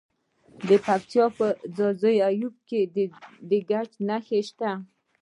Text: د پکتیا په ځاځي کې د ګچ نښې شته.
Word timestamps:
د 0.67 0.69
پکتیا 0.85 1.25
په 1.37 1.47
ځاځي 1.75 2.15
کې 2.67 2.79
د 3.49 3.51
ګچ 3.69 3.91
نښې 4.07 4.39
شته. 4.49 4.71